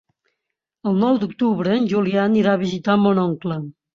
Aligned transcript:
El 0.91 0.95
nou 1.01 1.19
d'octubre 1.23 1.75
en 1.81 1.85
Julià 1.93 2.23
anirà 2.31 2.55
a 2.57 2.61
visitar 2.65 2.99
mon 3.03 3.25
oncle. 3.29 3.59